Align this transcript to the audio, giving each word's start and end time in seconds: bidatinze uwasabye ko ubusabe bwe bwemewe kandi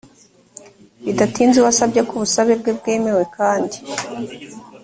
bidatinze 1.05 1.55
uwasabye 1.59 1.99
ko 2.07 2.11
ubusabe 2.17 2.53
bwe 2.59 2.71
bwemewe 2.77 3.23
kandi 3.35 3.77